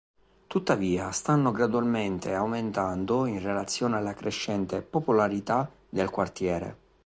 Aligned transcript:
Tuttavia 0.47 1.11
stanno 1.11 1.51
gradualmente 1.51 2.33
aumentando 2.33 3.27
in 3.27 3.39
relazione 3.39 3.97
alla 3.97 4.15
crescente 4.15 4.81
popolarità 4.81 5.71
del 5.89 6.09
quartiere. 6.09 6.75